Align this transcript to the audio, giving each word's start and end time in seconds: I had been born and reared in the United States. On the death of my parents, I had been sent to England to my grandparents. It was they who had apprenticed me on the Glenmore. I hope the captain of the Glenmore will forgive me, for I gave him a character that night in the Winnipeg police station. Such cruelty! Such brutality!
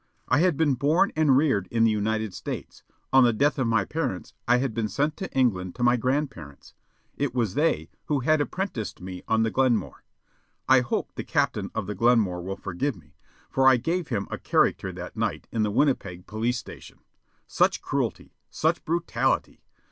I 0.27 0.39
had 0.39 0.57
been 0.57 0.73
born 0.73 1.11
and 1.15 1.37
reared 1.37 1.67
in 1.69 1.83
the 1.83 1.91
United 1.91 2.33
States. 2.33 2.81
On 3.13 3.23
the 3.23 3.31
death 3.31 3.59
of 3.59 3.67
my 3.67 3.85
parents, 3.85 4.33
I 4.47 4.57
had 4.57 4.73
been 4.73 4.87
sent 4.87 5.15
to 5.17 5.31
England 5.31 5.75
to 5.75 5.83
my 5.83 5.95
grandparents. 5.95 6.73
It 7.17 7.35
was 7.35 7.53
they 7.53 7.91
who 8.05 8.21
had 8.21 8.41
apprenticed 8.41 8.99
me 8.99 9.21
on 9.27 9.43
the 9.43 9.51
Glenmore. 9.51 10.03
I 10.67 10.79
hope 10.79 11.11
the 11.13 11.23
captain 11.23 11.69
of 11.75 11.85
the 11.85 11.93
Glenmore 11.93 12.41
will 12.41 12.57
forgive 12.57 12.95
me, 12.95 13.15
for 13.47 13.67
I 13.67 13.77
gave 13.77 14.07
him 14.07 14.27
a 14.31 14.39
character 14.39 14.91
that 14.91 15.15
night 15.15 15.47
in 15.51 15.61
the 15.61 15.69
Winnipeg 15.69 16.25
police 16.25 16.57
station. 16.57 17.01
Such 17.45 17.83
cruelty! 17.83 18.33
Such 18.49 18.83
brutality! 18.83 19.61